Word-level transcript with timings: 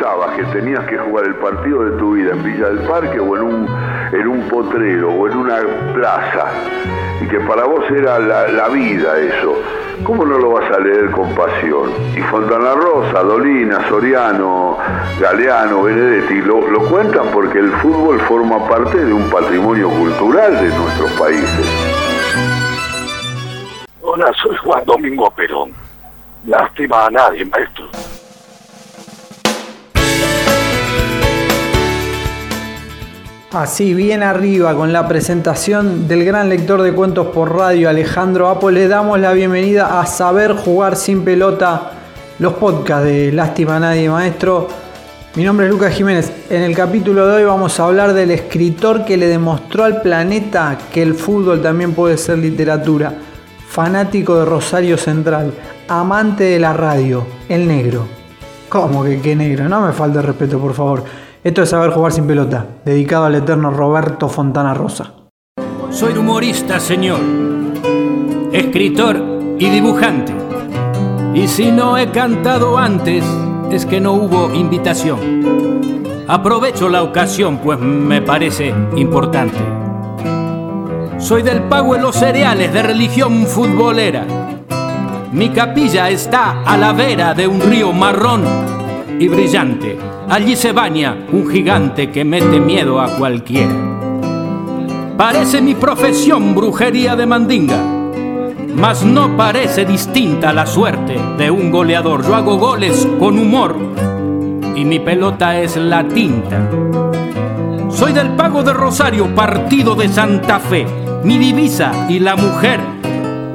Pensabas 0.00 0.34
que 0.34 0.44
tenías 0.44 0.82
que 0.86 0.96
jugar 0.96 1.26
el 1.26 1.34
partido 1.34 1.84
de 1.84 1.98
tu 1.98 2.12
vida 2.12 2.32
en 2.32 2.42
Villa 2.42 2.68
del 2.68 2.86
Parque 2.86 3.20
o 3.20 3.36
en 3.36 3.42
un, 3.42 3.68
en 4.12 4.28
un 4.28 4.48
potrero 4.48 5.10
o 5.10 5.28
en 5.28 5.36
una 5.36 5.58
plaza, 5.92 6.46
y 7.20 7.28
que 7.28 7.38
para 7.40 7.64
vos 7.64 7.84
era 7.90 8.18
la, 8.18 8.68
vida 8.68 9.18
eso, 9.18 9.58
¿cómo 10.04 10.24
no 10.24 10.38
lo 10.38 10.52
vas 10.52 10.70
a 10.70 10.78
leer 10.78 11.10
con 11.10 11.34
pasión? 11.34 11.90
Y 12.16 12.20
Fontana 12.22 12.74
Rosa, 12.74 13.22
Dolina, 13.22 13.86
Soriano, 13.88 14.78
Galeano, 15.20 15.82
Benedetti 15.82 16.40
lo, 16.40 16.66
lo 16.66 16.80
cuentan 16.88 17.26
porque 17.32 17.58
el 17.58 17.70
fútbol 17.72 18.20
forma 18.20 18.66
parte 18.68 19.04
de 19.04 19.12
un 19.12 19.28
patrimonio 19.28 19.90
cultural 19.90 20.54
de 20.54 20.74
nuestros 20.74 21.10
países. 21.12 21.66
Hola, 24.00 24.32
soy 24.42 24.56
Juan 24.56 24.82
Domingo 24.86 25.30
Perón. 25.30 25.72
Lástima 26.46 27.06
a 27.06 27.10
nadie, 27.10 27.44
maestro. 27.44 27.86
Así, 33.52 33.94
bien 33.94 34.22
arriba, 34.22 34.76
con 34.76 34.92
la 34.92 35.08
presentación 35.08 36.06
del 36.06 36.24
gran 36.24 36.48
lector 36.48 36.82
de 36.82 36.92
cuentos 36.92 37.26
por 37.34 37.52
radio, 37.52 37.88
Alejandro 37.88 38.48
Apo, 38.48 38.70
le 38.70 38.86
damos 38.86 39.18
la 39.18 39.32
bienvenida 39.32 40.00
a 40.00 40.06
Saber 40.06 40.52
Jugar 40.54 40.94
Sin 40.94 41.24
Pelota, 41.24 41.90
los 42.38 42.52
podcasts 42.52 43.06
de 43.06 43.32
Lástima 43.32 43.80
Nadie 43.80 44.08
Maestro. 44.08 44.68
Mi 45.34 45.42
nombre 45.42 45.66
es 45.66 45.72
Lucas 45.72 45.92
Jiménez. 45.92 46.32
En 46.48 46.62
el 46.62 46.76
capítulo 46.76 47.26
de 47.26 47.38
hoy 47.38 47.44
vamos 47.44 47.80
a 47.80 47.86
hablar 47.86 48.12
del 48.12 48.30
escritor 48.30 49.04
que 49.04 49.16
le 49.16 49.26
demostró 49.26 49.82
al 49.82 50.00
planeta 50.00 50.78
que 50.92 51.02
el 51.02 51.16
fútbol 51.16 51.60
también 51.60 51.92
puede 51.92 52.18
ser 52.18 52.38
literatura. 52.38 53.14
Fanático 53.68 54.38
de 54.38 54.44
Rosario 54.44 54.96
Central, 54.96 55.52
amante 55.88 56.44
de 56.44 56.60
la 56.60 56.72
radio, 56.72 57.26
el 57.48 57.66
negro. 57.66 58.06
¿Cómo 58.68 59.02
que 59.02 59.20
qué 59.20 59.34
negro? 59.34 59.68
No 59.68 59.80
me 59.80 59.92
falte 59.92 60.22
respeto, 60.22 60.60
por 60.60 60.72
favor. 60.72 61.02
Esto 61.42 61.62
es 61.62 61.70
Saber 61.70 61.90
Jugar 61.92 62.12
Sin 62.12 62.26
Pelota, 62.26 62.66
dedicado 62.84 63.24
al 63.24 63.34
eterno 63.34 63.70
Roberto 63.70 64.28
Fontana 64.28 64.74
Rosa. 64.74 65.14
Soy 65.88 66.12
humorista, 66.12 66.78
señor, 66.78 67.18
escritor 68.52 69.16
y 69.58 69.70
dibujante. 69.70 70.34
Y 71.32 71.48
si 71.48 71.70
no 71.70 71.96
he 71.96 72.10
cantado 72.10 72.76
antes, 72.76 73.24
es 73.70 73.86
que 73.86 74.02
no 74.02 74.12
hubo 74.12 74.52
invitación. 74.52 76.26
Aprovecho 76.28 76.90
la 76.90 77.02
ocasión, 77.02 77.56
pues 77.56 77.78
me 77.78 78.20
parece 78.20 78.74
importante. 78.96 79.60
Soy 81.16 81.40
del 81.40 81.62
pago 81.62 81.96
en 81.96 82.02
los 82.02 82.16
cereales 82.16 82.70
de 82.70 82.82
religión 82.82 83.46
futbolera. 83.46 84.26
Mi 85.32 85.48
capilla 85.48 86.10
está 86.10 86.62
a 86.64 86.76
la 86.76 86.92
vera 86.92 87.32
de 87.32 87.48
un 87.48 87.62
río 87.62 87.94
marrón 87.94 88.79
y 89.20 89.28
brillante. 89.28 89.98
Allí 90.30 90.56
se 90.56 90.72
baña 90.72 91.14
un 91.30 91.48
gigante 91.48 92.10
que 92.10 92.24
mete 92.24 92.58
miedo 92.58 93.00
a 93.00 93.18
cualquiera. 93.18 93.74
Parece 95.16 95.60
mi 95.60 95.74
profesión 95.74 96.54
brujería 96.54 97.14
de 97.14 97.26
mandinga, 97.26 97.76
mas 98.74 99.04
no 99.04 99.36
parece 99.36 99.84
distinta 99.84 100.54
la 100.54 100.66
suerte 100.66 101.20
de 101.36 101.50
un 101.50 101.70
goleador. 101.70 102.26
Yo 102.26 102.34
hago 102.34 102.56
goles 102.56 103.06
con 103.18 103.38
humor 103.38 103.76
y 104.74 104.86
mi 104.86 104.98
pelota 104.98 105.60
es 105.60 105.76
la 105.76 106.08
tinta. 106.08 106.70
Soy 107.90 108.14
del 108.14 108.30
pago 108.30 108.62
de 108.62 108.72
Rosario, 108.72 109.34
partido 109.34 109.94
de 109.94 110.08
Santa 110.08 110.58
Fe. 110.58 110.86
Mi 111.24 111.36
divisa 111.36 112.06
y 112.08 112.20
la 112.20 112.36
mujer, 112.36 112.80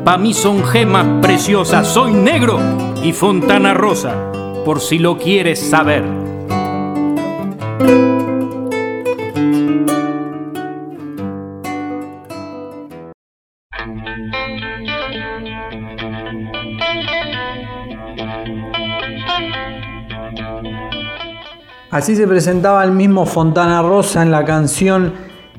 pa' 0.03 0.20
mí 0.20 0.36
son 0.36 0.64
gemas 0.64 1.08
preciosas. 1.24 1.88
Soy 1.88 2.14
negro 2.14 2.59
y 3.03 3.12
Fontana 3.14 3.74
Rosa, 3.74 4.32
por 4.66 4.81
si 4.81 4.98
lo 4.98 5.18
quieres 5.18 5.59
saber. 5.59 6.03
Así 21.92 22.18
se 22.18 22.28
presentaba 22.28 22.84
el 22.84 22.92
mismo 22.92 23.26
Fontana 23.26 23.82
Rosa 23.82 24.22
en 24.22 24.32
la 24.32 24.44
canción 24.44 25.14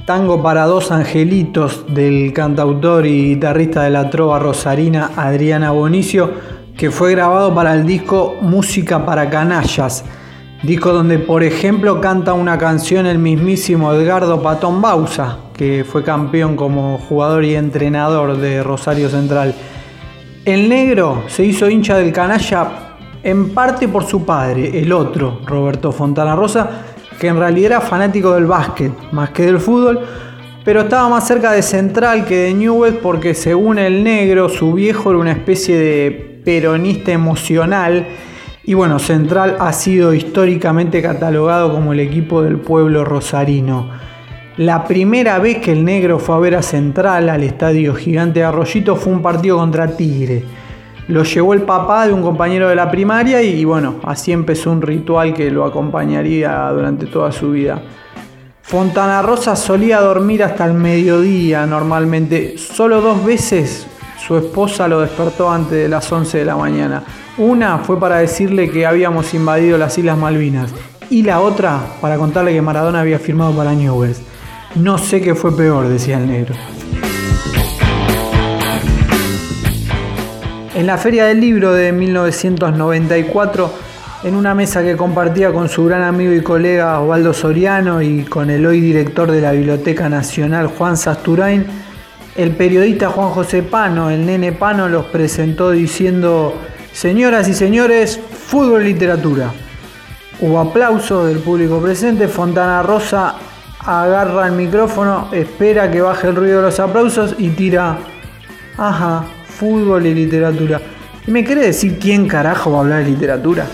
Tango 0.06 0.40
para 0.40 0.66
dos 0.66 0.92
angelitos 0.92 1.84
del 1.88 2.32
cantautor 2.32 3.06
y 3.06 3.34
guitarrista 3.34 3.82
de 3.82 3.90
la 3.90 4.08
trova 4.08 4.38
rosarina 4.38 5.10
Adriana 5.16 5.72
Bonicio, 5.72 6.30
que 6.76 6.90
fue 6.90 7.12
grabado 7.12 7.54
para 7.54 7.72
el 7.74 7.86
disco 7.86 8.36
Música 8.42 9.06
para 9.06 9.30
Canallas, 9.30 10.04
disco 10.62 10.92
donde 10.92 11.18
por 11.18 11.42
ejemplo 11.42 12.00
canta 12.02 12.34
una 12.34 12.58
canción 12.58 13.06
el 13.06 13.18
mismísimo 13.18 13.92
Edgardo 13.94 14.42
Patón 14.42 14.82
Bausa, 14.82 15.38
que 15.56 15.84
fue 15.88 16.04
campeón 16.04 16.54
como 16.54 16.98
jugador 16.98 17.44
y 17.44 17.54
entrenador 17.54 18.36
de 18.36 18.62
Rosario 18.62 19.08
Central. 19.08 19.54
El 20.44 20.68
negro 20.68 21.24
se 21.28 21.44
hizo 21.44 21.68
hincha 21.70 21.96
del 21.96 22.12
canalla 22.12 22.68
en 23.22 23.54
parte 23.54 23.88
por 23.88 24.04
su 24.04 24.26
padre, 24.26 24.78
el 24.78 24.92
otro, 24.92 25.40
Roberto 25.46 25.92
Fontana 25.92 26.36
Rosa, 26.36 26.70
que 27.18 27.28
en 27.28 27.38
realidad 27.38 27.72
era 27.72 27.80
fanático 27.80 28.34
del 28.34 28.44
básquet 28.44 28.92
más 29.12 29.30
que 29.30 29.44
del 29.46 29.60
fútbol, 29.60 30.00
pero 30.62 30.82
estaba 30.82 31.08
más 31.08 31.26
cerca 31.26 31.52
de 31.52 31.62
Central 31.62 32.26
que 32.26 32.36
de 32.36 32.54
Newell 32.54 32.98
porque 32.98 33.32
según 33.32 33.78
el 33.78 34.04
negro, 34.04 34.50
su 34.50 34.74
viejo 34.74 35.10
era 35.10 35.18
una 35.18 35.32
especie 35.32 35.76
de 35.76 36.35
peronista 36.46 37.10
emocional 37.10 38.06
y 38.62 38.74
bueno, 38.74 39.00
Central 39.00 39.56
ha 39.58 39.72
sido 39.72 40.14
históricamente 40.14 41.02
catalogado 41.02 41.72
como 41.72 41.92
el 41.92 41.98
equipo 41.98 42.40
del 42.40 42.58
pueblo 42.58 43.04
rosarino. 43.04 43.90
La 44.56 44.84
primera 44.84 45.40
vez 45.40 45.58
que 45.58 45.72
el 45.72 45.84
negro 45.84 46.20
fue 46.20 46.36
a 46.36 46.38
ver 46.38 46.54
a 46.54 46.62
Central 46.62 47.30
al 47.30 47.42
estadio 47.42 47.96
Gigante 47.96 48.38
de 48.38 48.46
Arroyito 48.46 48.94
fue 48.94 49.12
un 49.12 49.22
partido 49.22 49.56
contra 49.56 49.96
Tigre. 49.96 50.44
Lo 51.08 51.24
llevó 51.24 51.52
el 51.52 51.62
papá 51.62 52.06
de 52.06 52.12
un 52.12 52.22
compañero 52.22 52.68
de 52.68 52.76
la 52.76 52.92
primaria 52.92 53.42
y, 53.42 53.64
bueno, 53.64 53.96
así 54.04 54.30
empezó 54.30 54.70
un 54.70 54.82
ritual 54.82 55.34
que 55.34 55.50
lo 55.50 55.64
acompañaría 55.64 56.68
durante 56.70 57.06
toda 57.06 57.32
su 57.32 57.50
vida. 57.50 57.82
Fontana 58.62 59.20
Rosa 59.20 59.56
solía 59.56 60.00
dormir 60.00 60.44
hasta 60.44 60.64
el 60.64 60.74
mediodía 60.74 61.66
normalmente. 61.66 62.56
Solo 62.56 63.00
dos 63.00 63.24
veces 63.24 63.88
su 64.18 64.36
esposa 64.36 64.88
lo 64.88 65.00
despertó 65.00 65.50
antes 65.50 65.72
de 65.72 65.88
las 65.88 66.10
11 66.10 66.38
de 66.38 66.44
la 66.44 66.56
mañana. 66.56 67.02
Una 67.38 67.78
fue 67.78 67.98
para 68.00 68.16
decirle 68.16 68.70
que 68.70 68.86
habíamos 68.86 69.34
invadido 69.34 69.78
las 69.78 69.96
Islas 69.98 70.18
Malvinas 70.18 70.72
y 71.10 71.22
la 71.22 71.40
otra 71.40 71.80
para 72.00 72.16
contarle 72.16 72.52
que 72.52 72.62
Maradona 72.62 73.00
había 73.00 73.18
firmado 73.18 73.52
para 73.52 73.72
Newell's. 73.72 74.20
No 74.74 74.98
sé 74.98 75.20
qué 75.20 75.34
fue 75.34 75.56
peor, 75.56 75.88
decía 75.88 76.18
el 76.18 76.28
negro. 76.28 76.54
En 80.74 80.86
la 80.86 80.98
Feria 80.98 81.24
del 81.24 81.40
Libro 81.40 81.72
de 81.72 81.92
1994, 81.92 83.70
en 84.24 84.34
una 84.34 84.54
mesa 84.54 84.82
que 84.82 84.96
compartía 84.96 85.52
con 85.52 85.68
su 85.68 85.86
gran 85.86 86.02
amigo 86.02 86.32
y 86.32 86.42
colega 86.42 87.00
Osvaldo 87.00 87.32
Soriano 87.32 88.02
y 88.02 88.24
con 88.24 88.50
el 88.50 88.66
hoy 88.66 88.80
director 88.80 89.30
de 89.30 89.40
la 89.40 89.52
Biblioteca 89.52 90.08
Nacional 90.08 90.66
Juan 90.66 90.96
Sasturain, 90.96 91.64
el 92.36 92.50
periodista 92.50 93.08
Juan 93.08 93.30
José 93.30 93.62
Pano, 93.62 94.10
el 94.10 94.26
nene 94.26 94.52
Pano, 94.52 94.88
los 94.88 95.06
presentó 95.06 95.70
diciendo, 95.70 96.54
señoras 96.92 97.48
y 97.48 97.54
señores, 97.54 98.20
fútbol 98.46 98.82
y 98.82 98.92
literatura. 98.92 99.52
Hubo 100.40 100.60
aplausos 100.60 101.28
del 101.28 101.38
público 101.38 101.80
presente. 101.80 102.28
Fontana 102.28 102.82
Rosa 102.82 103.36
agarra 103.78 104.48
el 104.48 104.52
micrófono, 104.52 105.28
espera 105.32 105.90
que 105.90 106.02
baje 106.02 106.28
el 106.28 106.36
ruido 106.36 106.58
de 106.58 106.62
los 106.64 106.78
aplausos 106.78 107.34
y 107.38 107.48
tira, 107.50 107.98
ajá, 108.76 109.24
fútbol 109.46 110.04
y 110.04 110.14
literatura. 110.14 110.80
¿Y 111.26 111.30
me 111.30 111.42
quiere 111.42 111.62
decir 111.62 111.98
quién 111.98 112.28
carajo 112.28 112.72
va 112.72 112.78
a 112.78 112.80
hablar 112.82 113.04
de 113.04 113.10
literatura? 113.10 113.66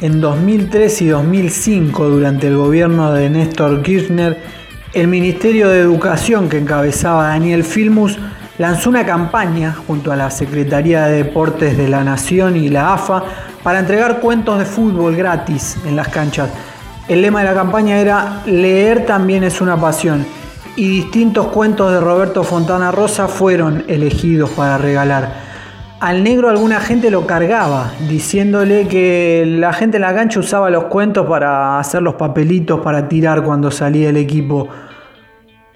En 0.00 0.20
2003 0.20 1.02
y 1.02 1.06
2005, 1.06 2.08
durante 2.08 2.48
el 2.48 2.56
gobierno 2.56 3.12
de 3.12 3.30
Néstor 3.30 3.80
Kirchner, 3.80 4.63
el 4.94 5.08
Ministerio 5.08 5.68
de 5.68 5.80
Educación 5.80 6.48
que 6.48 6.56
encabezaba 6.56 7.28
Daniel 7.28 7.64
Filmus 7.64 8.16
lanzó 8.58 8.90
una 8.90 9.04
campaña 9.04 9.74
junto 9.86 10.12
a 10.12 10.16
la 10.16 10.30
Secretaría 10.30 11.06
de 11.06 11.24
Deportes 11.24 11.76
de 11.76 11.88
la 11.88 12.04
Nación 12.04 12.56
y 12.56 12.68
la 12.68 12.94
AFA 12.94 13.24
para 13.64 13.80
entregar 13.80 14.20
cuentos 14.20 14.56
de 14.56 14.64
fútbol 14.64 15.16
gratis 15.16 15.76
en 15.84 15.96
las 15.96 16.08
canchas. 16.08 16.48
El 17.08 17.22
lema 17.22 17.40
de 17.40 17.46
la 17.46 17.54
campaña 17.54 17.98
era 17.98 18.42
Leer 18.46 19.04
también 19.04 19.42
es 19.42 19.60
una 19.60 19.76
pasión 19.76 20.24
y 20.76 20.88
distintos 20.88 21.48
cuentos 21.48 21.90
de 21.90 21.98
Roberto 21.98 22.44
Fontana 22.44 22.92
Rosa 22.92 23.26
fueron 23.26 23.84
elegidos 23.88 24.50
para 24.50 24.78
regalar. 24.78 25.43
Al 26.04 26.22
negro 26.22 26.50
alguna 26.50 26.80
gente 26.80 27.10
lo 27.10 27.26
cargaba, 27.26 27.94
diciéndole 28.10 28.86
que 28.88 29.42
la 29.46 29.72
gente 29.72 29.96
en 29.96 30.02
la 30.02 30.14
cancha 30.14 30.38
usaba 30.38 30.68
los 30.68 30.84
cuentos 30.84 31.24
para 31.24 31.78
hacer 31.78 32.02
los 32.02 32.16
papelitos 32.16 32.80
para 32.80 33.08
tirar 33.08 33.42
cuando 33.42 33.70
salía 33.70 34.10
el 34.10 34.18
equipo. 34.18 34.68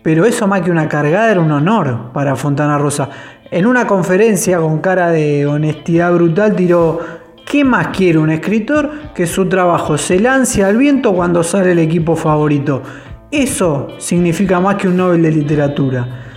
Pero 0.02 0.26
eso 0.26 0.46
más 0.46 0.60
que 0.60 0.70
una 0.70 0.86
cargada 0.86 1.30
era 1.30 1.40
un 1.40 1.50
honor 1.50 2.12
para 2.12 2.36
Fontana 2.36 2.76
Rosa. 2.76 3.08
En 3.50 3.64
una 3.64 3.86
conferencia 3.86 4.58
con 4.58 4.80
cara 4.80 5.10
de 5.10 5.46
honestidad 5.46 6.12
brutal 6.12 6.54
tiró, 6.54 7.00
¿qué 7.46 7.64
más 7.64 7.86
quiere 7.86 8.18
un 8.18 8.28
escritor 8.28 9.14
que 9.14 9.26
su 9.26 9.48
trabajo 9.48 9.96
se 9.96 10.20
lance 10.20 10.62
al 10.62 10.76
viento 10.76 11.14
cuando 11.14 11.42
sale 11.42 11.72
el 11.72 11.78
equipo 11.78 12.16
favorito? 12.16 12.82
Eso 13.30 13.88
significa 13.96 14.60
más 14.60 14.74
que 14.74 14.88
un 14.88 14.98
Nobel 14.98 15.22
de 15.22 15.30
literatura. 15.30 16.27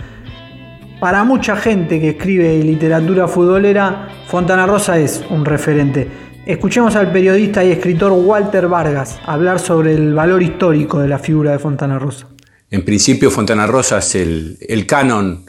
Para 1.02 1.24
mucha 1.24 1.56
gente 1.56 1.98
que 1.98 2.10
escribe 2.10 2.62
literatura 2.62 3.26
futbolera, 3.26 4.08
Fontana 4.28 4.66
Rosa 4.66 5.00
es 5.00 5.24
un 5.30 5.44
referente. 5.44 6.06
Escuchemos 6.46 6.94
al 6.94 7.10
periodista 7.10 7.64
y 7.64 7.72
escritor 7.72 8.12
Walter 8.12 8.68
Vargas 8.68 9.18
hablar 9.26 9.58
sobre 9.58 9.94
el 9.94 10.14
valor 10.14 10.44
histórico 10.44 11.00
de 11.00 11.08
la 11.08 11.18
figura 11.18 11.50
de 11.50 11.58
Fontana 11.58 11.98
Rosa. 11.98 12.28
En 12.70 12.84
principio, 12.84 13.32
Fontana 13.32 13.66
Rosa 13.66 13.98
es 13.98 14.14
el, 14.14 14.86
canon 14.86 15.44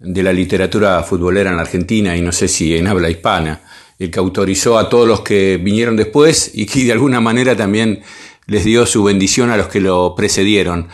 de 0.00 0.20
la 0.24 0.32
literatura 0.32 1.00
futbolera 1.04 1.52
en 1.52 1.60
Argentina 1.60 2.16
y 2.16 2.20
no 2.20 2.32
sé 2.32 2.48
si 2.48 2.76
en 2.76 2.88
habla 2.88 3.08
hispana, 3.08 3.60
el 4.00 4.10
que 4.10 4.18
autorizó 4.18 4.78
a 4.78 4.88
todos 4.88 5.06
los 5.06 5.20
que 5.20 5.60
vinieron 5.62 5.96
después 5.96 6.50
y 6.54 6.66
que 6.66 6.82
de 6.82 6.90
alguna 6.90 7.20
manera 7.20 7.54
también 7.54 8.02
les 8.48 8.64
dio 8.64 8.84
su 8.84 9.04
bendición 9.04 9.50
a 9.50 9.56
los 9.56 9.68
que 9.68 9.80
lo 9.80 10.16
precedieron. 10.16 10.88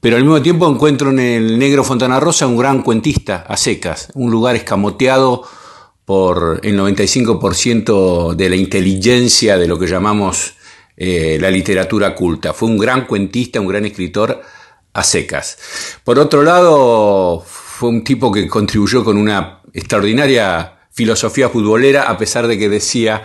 Pero 0.00 0.16
al 0.16 0.22
mismo 0.22 0.40
tiempo 0.40 0.68
encuentro 0.68 1.10
en 1.10 1.18
el 1.18 1.58
negro 1.58 1.84
Fontana 1.84 2.18
Rosa 2.18 2.46
un 2.46 2.56
gran 2.56 2.82
cuentista 2.82 3.44
a 3.46 3.56
secas, 3.56 4.08
un 4.14 4.30
lugar 4.30 4.56
escamoteado 4.56 5.44
por 6.06 6.60
el 6.62 6.78
95% 6.78 8.34
de 8.34 8.48
la 8.48 8.56
inteligencia 8.56 9.58
de 9.58 9.68
lo 9.68 9.78
que 9.78 9.86
llamamos 9.86 10.54
eh, 10.96 11.38
la 11.40 11.50
literatura 11.50 12.14
culta. 12.14 12.52
Fue 12.52 12.68
un 12.68 12.78
gran 12.78 13.06
cuentista, 13.06 13.60
un 13.60 13.68
gran 13.68 13.84
escritor 13.84 14.40
a 14.92 15.04
secas. 15.04 15.58
Por 16.02 16.18
otro 16.18 16.42
lado, 16.42 17.44
fue 17.46 17.90
un 17.90 18.02
tipo 18.02 18.32
que 18.32 18.48
contribuyó 18.48 19.04
con 19.04 19.16
una 19.16 19.60
extraordinaria 19.72 20.78
filosofía 20.90 21.48
futbolera, 21.48 22.02
a 22.04 22.18
pesar 22.18 22.46
de 22.46 22.58
que 22.58 22.68
decía 22.68 23.22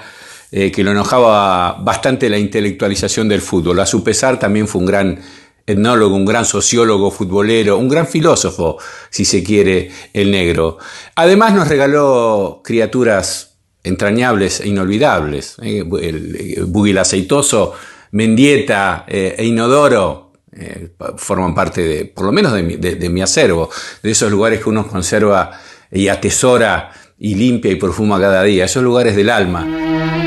eh, 0.52 0.72
que 0.72 0.84
lo 0.84 0.92
enojaba 0.92 1.74
bastante 1.82 2.30
la 2.30 2.38
intelectualización 2.38 3.28
del 3.28 3.42
fútbol. 3.42 3.80
A 3.80 3.86
su 3.86 4.04
pesar, 4.04 4.40
también 4.40 4.68
fue 4.68 4.82
un 4.82 4.88
gran 4.88 5.22
etnólogo, 5.66 6.16
un 6.16 6.26
gran 6.26 6.46
sociólogo, 6.46 7.12
futbolero, 7.12 7.78
un 7.78 7.90
gran 7.90 8.08
filósofo, 8.08 8.78
si 9.10 9.26
se 9.26 9.44
quiere, 9.44 9.92
el 10.14 10.32
negro. 10.32 10.78
Además 11.16 11.54
nos 11.54 11.68
regaló 11.68 12.62
criaturas 12.64 13.58
entrañables 13.84 14.62
e 14.62 14.68
inolvidables. 14.68 15.58
¿eh? 15.62 15.84
El, 16.02 16.68
el 16.68 16.98
Aceitoso, 16.98 17.74
Mendieta 18.12 19.06
eh, 19.08 19.36
e 19.38 19.46
Inodoro 19.46 20.32
eh, 20.52 20.90
forman 21.18 21.54
parte 21.54 21.82
de, 21.82 22.06
por 22.06 22.26
lo 22.26 22.32
menos 22.32 22.54
de 22.54 22.64
mi, 22.64 22.76
de 22.78 23.10
mi 23.10 23.22
acervo, 23.22 23.70
de 24.02 24.12
esos 24.12 24.32
lugares 24.32 24.62
que 24.62 24.70
uno 24.70 24.88
conserva 24.88 25.60
y 25.92 26.08
atesora 26.08 26.92
y 27.18 27.36
limpia 27.36 27.72
y 27.72 27.76
perfuma 27.76 28.20
cada 28.20 28.44
día, 28.44 28.66
esos 28.66 28.84
lugares 28.84 29.16
del 29.16 29.30
alma. 29.30 30.25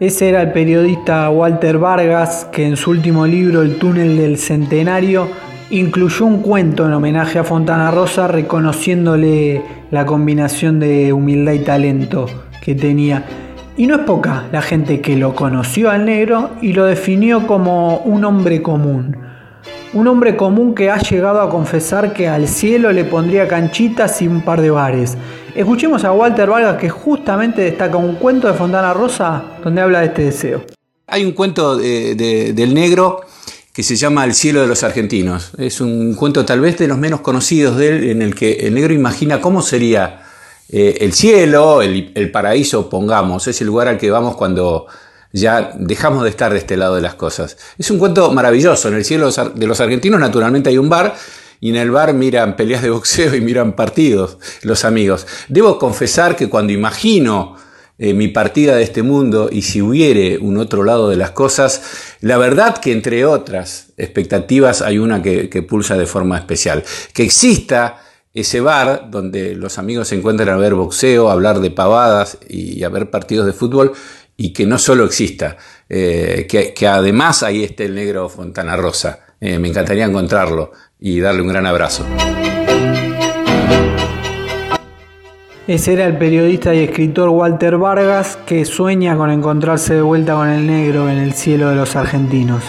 Ese 0.00 0.28
era 0.28 0.42
el 0.42 0.52
periodista 0.52 1.28
Walter 1.28 1.76
Vargas 1.76 2.46
que 2.52 2.64
en 2.64 2.76
su 2.76 2.92
último 2.92 3.26
libro 3.26 3.62
El 3.62 3.80
túnel 3.80 4.16
del 4.16 4.38
centenario 4.38 5.28
incluyó 5.70 6.24
un 6.24 6.40
cuento 6.40 6.86
en 6.86 6.92
homenaje 6.92 7.40
a 7.40 7.44
Fontana 7.44 7.90
Rosa 7.90 8.28
reconociéndole 8.28 9.60
la 9.90 10.06
combinación 10.06 10.78
de 10.78 11.12
humildad 11.12 11.54
y 11.54 11.58
talento 11.58 12.26
que 12.62 12.76
tenía. 12.76 13.24
Y 13.76 13.88
no 13.88 13.96
es 13.96 14.02
poca 14.02 14.44
la 14.52 14.62
gente 14.62 15.00
que 15.00 15.16
lo 15.16 15.34
conoció 15.34 15.90
al 15.90 16.04
negro 16.04 16.50
y 16.62 16.74
lo 16.74 16.84
definió 16.84 17.48
como 17.48 17.98
un 17.98 18.24
hombre 18.24 18.62
común. 18.62 19.16
Un 19.94 20.06
hombre 20.06 20.36
común 20.36 20.74
que 20.74 20.90
ha 20.90 20.98
llegado 20.98 21.40
a 21.40 21.48
confesar 21.48 22.12
que 22.12 22.28
al 22.28 22.46
cielo 22.46 22.92
le 22.92 23.04
pondría 23.04 23.48
canchitas 23.48 24.20
y 24.20 24.28
un 24.28 24.42
par 24.42 24.60
de 24.60 24.70
bares. 24.70 25.16
Escuchemos 25.54 26.04
a 26.04 26.12
Walter 26.12 26.48
Vargas 26.48 26.76
que 26.76 26.90
justamente 26.90 27.62
destaca 27.62 27.96
un 27.96 28.16
cuento 28.16 28.46
de 28.48 28.54
Fontana 28.54 28.92
Rosa 28.92 29.42
donde 29.64 29.80
habla 29.80 30.00
de 30.00 30.06
este 30.06 30.22
deseo. 30.22 30.62
Hay 31.06 31.24
un 31.24 31.32
cuento 31.32 31.76
del 31.76 32.74
negro 32.74 33.22
que 33.72 33.82
se 33.82 33.96
llama 33.96 34.24
El 34.24 34.34
cielo 34.34 34.60
de 34.60 34.66
los 34.66 34.82
argentinos. 34.82 35.52
Es 35.56 35.80
un 35.80 36.14
cuento 36.14 36.44
tal 36.44 36.60
vez 36.60 36.76
de 36.78 36.86
los 36.86 36.98
menos 36.98 37.20
conocidos 37.20 37.76
de 37.76 37.88
él 37.88 38.10
en 38.10 38.22
el 38.22 38.34
que 38.34 38.66
el 38.66 38.74
negro 38.74 38.92
imagina 38.92 39.40
cómo 39.40 39.62
sería 39.62 40.20
eh, 40.68 40.98
el 41.00 41.14
cielo, 41.14 41.80
el, 41.80 42.12
el 42.14 42.30
paraíso, 42.30 42.90
pongamos, 42.90 43.46
es 43.46 43.60
el 43.62 43.68
lugar 43.68 43.88
al 43.88 43.96
que 43.96 44.10
vamos 44.10 44.36
cuando 44.36 44.86
ya 45.32 45.72
dejamos 45.78 46.24
de 46.24 46.30
estar 46.30 46.52
de 46.52 46.58
este 46.58 46.76
lado 46.76 46.94
de 46.94 47.02
las 47.02 47.14
cosas. 47.14 47.56
Es 47.78 47.90
un 47.90 47.98
cuento 47.98 48.32
maravilloso. 48.32 48.88
En 48.88 48.94
el 48.94 49.04
cielo 49.04 49.30
de 49.30 49.66
los 49.66 49.80
argentinos 49.80 50.20
naturalmente 50.20 50.70
hay 50.70 50.78
un 50.78 50.88
bar 50.88 51.14
y 51.60 51.70
en 51.70 51.76
el 51.76 51.90
bar 51.90 52.14
miran 52.14 52.56
peleas 52.56 52.82
de 52.82 52.90
boxeo 52.90 53.34
y 53.34 53.40
miran 53.40 53.74
partidos 53.74 54.38
los 54.62 54.84
amigos. 54.84 55.26
Debo 55.48 55.78
confesar 55.78 56.36
que 56.36 56.48
cuando 56.48 56.72
imagino 56.72 57.56
eh, 57.98 58.14
mi 58.14 58.28
partida 58.28 58.76
de 58.76 58.84
este 58.84 59.02
mundo 59.02 59.48
y 59.50 59.62
si 59.62 59.82
hubiere 59.82 60.38
un 60.38 60.56
otro 60.56 60.84
lado 60.84 61.10
de 61.10 61.16
las 61.16 61.32
cosas, 61.32 61.82
la 62.20 62.38
verdad 62.38 62.78
que 62.78 62.92
entre 62.92 63.26
otras 63.26 63.88
expectativas 63.96 64.82
hay 64.82 64.98
una 64.98 65.20
que, 65.20 65.48
que 65.48 65.62
pulsa 65.62 65.96
de 65.96 66.06
forma 66.06 66.38
especial. 66.38 66.84
Que 67.12 67.24
exista 67.24 68.02
ese 68.34 68.60
bar 68.60 69.08
donde 69.10 69.56
los 69.56 69.78
amigos 69.78 70.08
se 70.08 70.14
encuentran 70.14 70.48
a 70.50 70.56
ver 70.56 70.74
boxeo, 70.74 71.28
a 71.28 71.32
hablar 71.32 71.60
de 71.60 71.72
pavadas 71.72 72.38
y 72.48 72.84
a 72.84 72.88
ver 72.88 73.10
partidos 73.10 73.46
de 73.46 73.52
fútbol 73.52 73.92
y 74.40 74.52
que 74.52 74.64
no 74.64 74.78
solo 74.78 75.04
exista, 75.04 75.56
eh, 75.88 76.46
que, 76.48 76.86
además 76.86 77.42
ahí 77.42 77.64
esté 77.64 77.86
el 77.86 77.96
negro 77.96 78.28
Fontana 78.28 78.76
Rosa. 78.76 79.18
Eh, 79.40 79.58
me 79.58 79.68
encantaría 79.68 80.04
encontrarlo 80.04 80.70
y 81.00 81.18
darle 81.18 81.42
un 81.42 81.48
gran 81.48 81.66
abrazo. 81.66 82.06
Ese 85.66 85.92
era 85.92 86.06
el 86.06 86.16
periodista 86.16 86.72
y 86.72 86.78
escritor 86.78 87.28
Walter 87.30 87.76
Vargas 87.78 88.38
que 88.46 88.64
sueña 88.64 89.16
con 89.16 89.30
encontrarse 89.30 89.94
de 89.94 90.02
vuelta 90.02 90.34
con 90.34 90.48
el 90.48 90.66
negro 90.66 91.10
en 91.10 91.18
el 91.18 91.34
cielo 91.34 91.70
de 91.70 91.74
los 91.74 91.96
argentinos. 91.96 92.62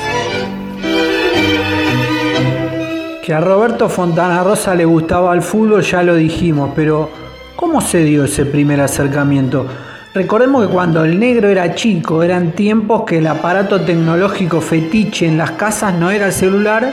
Que 3.23 3.33
a 3.33 3.39
Roberto 3.39 3.89
Fontana 3.89 4.43
Rosa 4.43 4.73
le 4.73 4.85
gustaba 4.85 5.35
el 5.35 5.43
fútbol 5.43 5.83
ya 5.83 6.01
lo 6.01 6.15
dijimos, 6.15 6.71
pero 6.75 7.11
¿cómo 7.55 7.79
se 7.79 8.03
dio 8.03 8.23
ese 8.23 8.47
primer 8.47 8.81
acercamiento? 8.81 9.67
Recordemos 10.13 10.65
que 10.65 10.73
cuando 10.73 11.05
el 11.05 11.19
negro 11.19 11.49
era 11.49 11.75
chico 11.75 12.23
eran 12.23 12.53
tiempos 12.53 13.03
que 13.03 13.19
el 13.19 13.27
aparato 13.27 13.81
tecnológico 13.81 14.59
fetiche 14.59 15.27
en 15.27 15.37
las 15.37 15.51
casas 15.51 15.93
no 15.93 16.09
era 16.09 16.25
el 16.25 16.31
celular, 16.31 16.91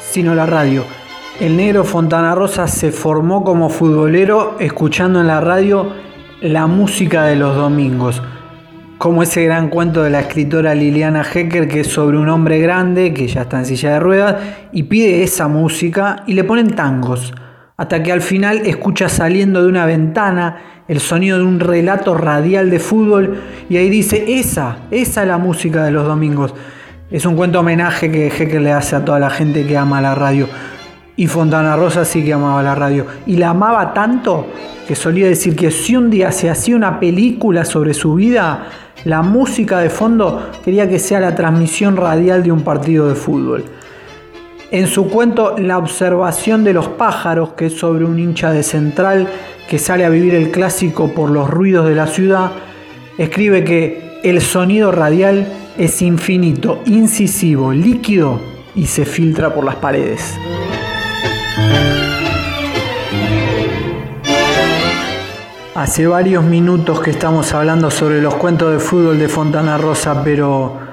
sino 0.00 0.34
la 0.34 0.44
radio. 0.44 0.82
El 1.38 1.56
negro 1.56 1.84
Fontana 1.84 2.34
Rosa 2.34 2.66
se 2.66 2.90
formó 2.90 3.44
como 3.44 3.68
futbolero 3.68 4.56
escuchando 4.58 5.20
en 5.20 5.28
la 5.28 5.40
radio 5.40 5.92
la 6.40 6.66
música 6.66 7.22
de 7.26 7.36
los 7.36 7.54
domingos, 7.54 8.20
como 8.98 9.22
ese 9.22 9.44
gran 9.44 9.68
cuento 9.68 10.02
de 10.02 10.10
la 10.10 10.20
escritora 10.20 10.74
Liliana 10.74 11.22
Hecker 11.22 11.68
que 11.68 11.80
es 11.80 11.86
sobre 11.86 12.18
un 12.18 12.28
hombre 12.28 12.58
grande 12.58 13.14
que 13.14 13.28
ya 13.28 13.42
está 13.42 13.60
en 13.60 13.66
silla 13.66 13.92
de 13.92 14.00
ruedas 14.00 14.36
y 14.72 14.82
pide 14.82 15.22
esa 15.22 15.46
música 15.46 16.24
y 16.26 16.34
le 16.34 16.42
ponen 16.42 16.74
tangos, 16.74 17.32
hasta 17.78 18.02
que 18.02 18.10
al 18.10 18.20
final 18.22 18.62
escucha 18.66 19.08
saliendo 19.08 19.62
de 19.62 19.68
una 19.68 19.86
ventana 19.86 20.56
el 20.88 20.98
sonido 20.98 21.38
de 21.38 21.44
un 21.44 21.60
relato 21.60 22.12
radial 22.14 22.70
de 22.70 22.80
fútbol 22.80 23.40
y 23.70 23.76
ahí 23.76 23.88
dice, 23.88 24.24
esa, 24.26 24.78
esa 24.90 25.22
es 25.22 25.28
la 25.28 25.38
música 25.38 25.84
de 25.84 25.92
los 25.92 26.04
domingos. 26.04 26.54
Es 27.08 27.24
un 27.24 27.36
cuento 27.36 27.60
homenaje 27.60 28.10
que 28.10 28.26
Hecker 28.26 28.60
le 28.60 28.72
hace 28.72 28.96
a 28.96 29.04
toda 29.04 29.20
la 29.20 29.30
gente 29.30 29.64
que 29.64 29.78
ama 29.78 30.00
la 30.00 30.16
radio. 30.16 30.48
Y 31.14 31.28
Fontana 31.28 31.76
Rosa 31.76 32.04
sí 32.04 32.24
que 32.24 32.32
amaba 32.32 32.62
la 32.64 32.74
radio. 32.74 33.06
Y 33.26 33.36
la 33.36 33.50
amaba 33.50 33.94
tanto 33.94 34.48
que 34.88 34.96
solía 34.96 35.28
decir 35.28 35.54
que 35.54 35.70
si 35.70 35.94
un 35.94 36.10
día 36.10 36.32
se 36.32 36.50
hacía 36.50 36.74
una 36.74 36.98
película 36.98 37.64
sobre 37.64 37.94
su 37.94 38.14
vida, 38.14 38.66
la 39.04 39.22
música 39.22 39.78
de 39.78 39.88
fondo 39.88 40.50
quería 40.64 40.88
que 40.88 40.98
sea 40.98 41.20
la 41.20 41.36
transmisión 41.36 41.96
radial 41.96 42.42
de 42.42 42.50
un 42.50 42.62
partido 42.62 43.08
de 43.08 43.14
fútbol. 43.14 43.64
En 44.70 44.86
su 44.86 45.08
cuento 45.08 45.56
La 45.58 45.78
observación 45.78 46.62
de 46.62 46.74
los 46.74 46.88
pájaros, 46.88 47.54
que 47.54 47.66
es 47.66 47.78
sobre 47.78 48.04
un 48.04 48.18
hincha 48.18 48.52
de 48.52 48.62
central 48.62 49.26
que 49.66 49.78
sale 49.78 50.04
a 50.04 50.10
vivir 50.10 50.34
el 50.34 50.50
clásico 50.50 51.14
por 51.14 51.30
los 51.30 51.48
ruidos 51.48 51.88
de 51.88 51.94
la 51.94 52.06
ciudad, 52.06 52.50
escribe 53.16 53.64
que 53.64 54.20
el 54.22 54.42
sonido 54.42 54.92
radial 54.92 55.50
es 55.78 56.02
infinito, 56.02 56.82
incisivo, 56.84 57.72
líquido 57.72 58.40
y 58.74 58.86
se 58.86 59.06
filtra 59.06 59.54
por 59.54 59.64
las 59.64 59.76
paredes. 59.76 60.34
Hace 65.74 66.06
varios 66.06 66.44
minutos 66.44 67.00
que 67.00 67.10
estamos 67.10 67.54
hablando 67.54 67.90
sobre 67.90 68.20
los 68.20 68.34
cuentos 68.34 68.72
de 68.72 68.80
fútbol 68.80 69.18
de 69.18 69.28
Fontana 69.28 69.78
Rosa, 69.78 70.22
pero 70.22 70.87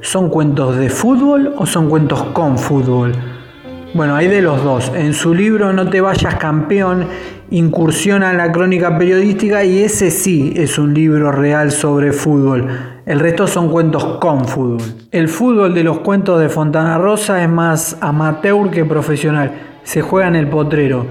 ¿Son 0.00 0.28
cuentos 0.28 0.76
de 0.76 0.90
fútbol 0.90 1.54
o 1.56 1.64
son 1.66 1.88
cuentos 1.88 2.22
con 2.32 2.58
fútbol? 2.58 3.12
Bueno, 3.94 4.14
hay 4.14 4.28
de 4.28 4.42
los 4.42 4.62
dos. 4.62 4.92
En 4.94 5.14
su 5.14 5.34
libro 5.34 5.72
No 5.72 5.88
te 5.88 6.00
vayas 6.00 6.34
campeón 6.34 7.06
incursiona 7.50 8.32
en 8.32 8.38
la 8.38 8.50
crónica 8.50 8.98
periodística 8.98 9.64
y 9.64 9.78
ese 9.78 10.10
sí 10.10 10.52
es 10.56 10.78
un 10.78 10.92
libro 10.94 11.30
real 11.32 11.70
sobre 11.70 12.12
fútbol. 12.12 12.68
El 13.06 13.20
resto 13.20 13.46
son 13.46 13.70
cuentos 13.70 14.18
con 14.18 14.44
fútbol. 14.46 14.82
El 15.12 15.28
fútbol 15.28 15.72
de 15.72 15.84
los 15.84 16.00
cuentos 16.00 16.40
de 16.40 16.48
Fontana 16.48 16.98
Rosa 16.98 17.42
es 17.42 17.48
más 17.48 17.96
amateur 18.00 18.70
que 18.70 18.84
profesional. 18.84 19.52
Se 19.84 20.02
juega 20.02 20.28
en 20.28 20.36
el 20.36 20.48
potrero. 20.48 21.06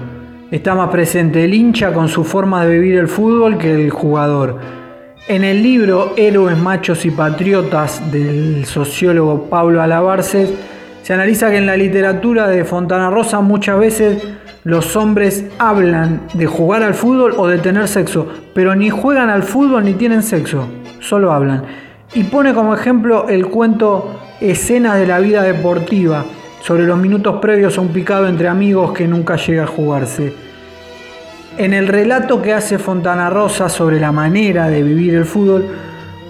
Está 0.50 0.74
más 0.74 0.90
presente 0.90 1.44
el 1.44 1.54
hincha 1.54 1.92
con 1.92 2.08
su 2.08 2.22
forma 2.22 2.64
de 2.64 2.78
vivir 2.78 2.98
el 2.98 3.08
fútbol 3.08 3.58
que 3.58 3.74
el 3.74 3.90
jugador. 3.90 4.58
En 5.28 5.42
el 5.42 5.60
libro 5.60 6.14
Héroes, 6.16 6.56
Machos 6.56 7.04
y 7.04 7.10
Patriotas 7.10 8.12
del 8.12 8.64
sociólogo 8.64 9.50
Pablo 9.50 9.82
Alabarce, 9.82 10.54
se 11.02 11.14
analiza 11.14 11.50
que 11.50 11.56
en 11.56 11.66
la 11.66 11.76
literatura 11.76 12.46
de 12.46 12.64
Fontana 12.64 13.10
Rosa 13.10 13.40
muchas 13.40 13.76
veces 13.76 14.22
los 14.62 14.94
hombres 14.94 15.46
hablan 15.58 16.20
de 16.34 16.46
jugar 16.46 16.84
al 16.84 16.94
fútbol 16.94 17.34
o 17.38 17.48
de 17.48 17.58
tener 17.58 17.88
sexo, 17.88 18.28
pero 18.54 18.76
ni 18.76 18.88
juegan 18.88 19.28
al 19.28 19.42
fútbol 19.42 19.84
ni 19.84 19.94
tienen 19.94 20.22
sexo, 20.22 20.68
solo 21.00 21.32
hablan. 21.32 21.64
Y 22.14 22.22
pone 22.22 22.54
como 22.54 22.72
ejemplo 22.72 23.28
el 23.28 23.48
cuento 23.48 24.20
Escenas 24.40 24.96
de 24.96 25.08
la 25.08 25.18
vida 25.18 25.42
deportiva, 25.42 26.24
sobre 26.60 26.86
los 26.86 26.98
minutos 26.98 27.40
previos 27.40 27.76
a 27.78 27.80
un 27.80 27.88
picado 27.88 28.28
entre 28.28 28.46
amigos 28.46 28.92
que 28.92 29.08
nunca 29.08 29.34
llega 29.34 29.64
a 29.64 29.66
jugarse. 29.66 30.32
En 31.58 31.72
el 31.72 31.88
relato 31.88 32.42
que 32.42 32.52
hace 32.52 32.78
Fontana 32.78 33.30
Rosa 33.30 33.70
sobre 33.70 33.98
la 33.98 34.12
manera 34.12 34.68
de 34.68 34.82
vivir 34.82 35.14
el 35.14 35.24
fútbol, 35.24 35.64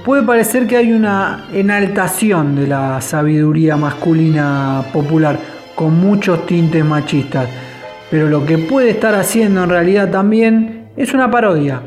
puede 0.04 0.22
parecer 0.22 0.68
que 0.68 0.76
hay 0.76 0.92
una 0.92 1.46
enaltación 1.52 2.54
de 2.54 2.68
la 2.68 3.00
sabiduría 3.00 3.76
masculina 3.76 4.84
popular, 4.92 5.36
con 5.74 5.98
muchos 5.98 6.46
tintes 6.46 6.84
machistas. 6.84 7.48
Pero 8.08 8.28
lo 8.28 8.46
que 8.46 8.56
puede 8.58 8.90
estar 8.90 9.16
haciendo 9.16 9.64
en 9.64 9.70
realidad 9.70 10.12
también 10.12 10.90
es 10.96 11.12
una 11.12 11.28
parodia. 11.28 11.82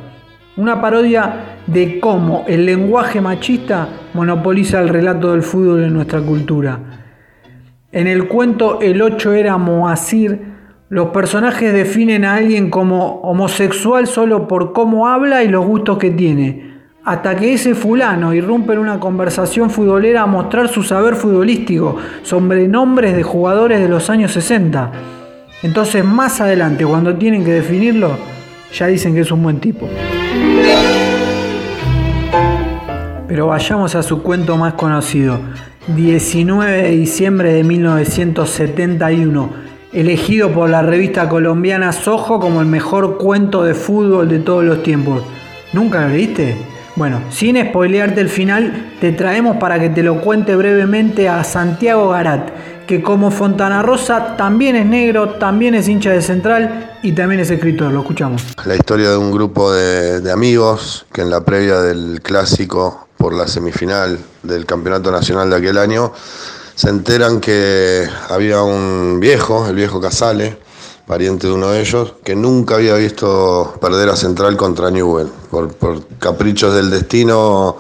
Una 0.58 0.82
parodia 0.82 1.62
de 1.66 1.98
cómo 2.02 2.44
el 2.46 2.66
lenguaje 2.66 3.22
machista 3.22 3.88
monopoliza 4.16 4.82
el 4.82 4.90
relato 4.90 5.32
del 5.32 5.44
fútbol 5.44 5.86
en 5.86 5.94
nuestra 5.94 6.20
cultura. 6.20 6.78
En 7.94 8.08
el 8.08 8.28
cuento 8.28 8.82
El 8.82 9.02
8 9.02 9.34
era 9.34 9.58
Moasir, 9.58 10.59
los 10.90 11.10
personajes 11.10 11.72
definen 11.72 12.26
a 12.26 12.36
alguien 12.36 12.72
como 12.72 13.22
homosexual 13.22 14.08
solo 14.08 14.48
por 14.48 14.74
cómo 14.74 15.08
habla 15.08 15.44
y 15.44 15.48
los 15.48 15.64
gustos 15.64 16.00
que 16.00 16.10
tiene, 16.10 16.80
hasta 17.04 17.36
que 17.36 17.54
ese 17.54 17.76
fulano 17.76 18.34
irrumpe 18.34 18.74
en 18.74 18.80
una 18.80 19.00
conversación 19.00 19.70
futbolera 19.70 20.24
a 20.24 20.26
mostrar 20.26 20.68
su 20.68 20.82
saber 20.82 21.14
futbolístico 21.14 21.98
sobre 22.24 22.68
nombres 22.68 23.16
de 23.16 23.22
jugadores 23.22 23.80
de 23.80 23.88
los 23.88 24.10
años 24.10 24.32
60. 24.32 24.92
Entonces 25.62 26.04
más 26.04 26.42
adelante, 26.42 26.88
cuando 26.88 27.16
tienen 27.16 27.46
que 27.46 27.52
definirlo, 27.52 28.18
ya 28.74 28.88
dicen 28.88 29.14
que 29.14 29.22
es 29.22 29.32
un 29.32 29.44
buen 29.44 29.60
tipo. 29.60 29.88
Pero 33.28 33.46
vayamos 33.46 33.94
a 33.94 34.02
su 34.02 34.24
cuento 34.24 34.58
más 34.58 34.74
conocido. 34.74 35.40
19 35.96 36.82
de 36.82 36.90
diciembre 36.90 37.54
de 37.54 37.64
1971 37.64 39.69
elegido 39.92 40.52
por 40.52 40.70
la 40.70 40.82
revista 40.82 41.28
colombiana 41.28 41.92
Sojo 41.92 42.40
como 42.40 42.62
el 42.62 42.68
mejor 42.68 43.18
cuento 43.18 43.64
de 43.64 43.74
fútbol 43.74 44.30
de 44.30 44.40
todos 44.40 44.64
los 44.64 44.84
tiempos. 44.84 45.24
¿Nunca 45.74 46.02
lo 46.02 46.10
leíste? 46.10 46.58
Bueno, 46.96 47.22
sin 47.32 47.56
spoilearte 47.58 48.20
el 48.20 48.30
final, 48.30 48.92
te 49.00 49.12
traemos 49.12 49.58
para 49.58 49.80
que 49.80 49.90
te 49.90 50.04
lo 50.04 50.20
cuente 50.22 50.56
brevemente 50.56 51.30
a 51.30 51.44
Santiago 51.44 52.10
Garat, 52.10 52.50
que 52.88 53.02
como 53.02 53.32
Fontana 53.32 53.82
Rosa 53.82 54.36
también 54.36 54.76
es 54.76 54.86
negro, 54.86 55.30
también 55.36 55.76
es 55.76 55.88
hincha 55.88 56.10
de 56.10 56.22
Central 56.22 56.98
y 57.02 57.14
también 57.14 57.40
es 57.40 57.52
escritor. 57.52 57.92
Lo 57.92 58.02
escuchamos. 58.02 58.44
La 58.66 58.76
historia 58.76 59.12
de 59.12 59.18
un 59.18 59.32
grupo 59.32 59.72
de, 59.72 60.20
de 60.20 60.32
amigos 60.32 61.06
que 61.14 61.22
en 61.22 61.30
la 61.30 61.42
previa 61.42 61.80
del 61.80 62.20
clásico 62.22 63.08
por 63.16 63.34
la 63.34 63.48
semifinal 63.48 64.20
del 64.44 64.66
Campeonato 64.66 65.12
Nacional 65.12 65.50
de 65.50 65.56
aquel 65.56 65.78
año 65.78 66.12
se 66.80 66.88
enteran 66.88 67.42
que 67.42 68.08
había 68.30 68.62
un 68.62 69.20
viejo, 69.20 69.68
el 69.68 69.76
viejo 69.76 70.00
Casale, 70.00 70.58
pariente 71.06 71.48
de 71.48 71.52
uno 71.52 71.72
de 71.72 71.82
ellos, 71.82 72.14
que 72.24 72.38
nunca 72.38 72.76
había 72.76 72.94
visto 72.94 73.76
perder 73.82 74.08
a 74.08 74.16
Central 74.16 74.56
contra 74.56 74.90
Newell. 74.90 75.28
Por, 75.52 75.76
caprichos 76.20 76.74
del 76.74 76.90
destino, 76.90 77.76